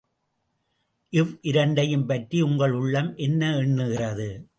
இவ் 1.09 1.37
இரண்டையும் 1.41 2.05
பற்றி— 2.05 2.41
உங்கள் 2.41 2.71
உள்ளம் 2.71 3.15
என்ன 3.15 3.51
எண்ணுகிறது? 3.51 4.45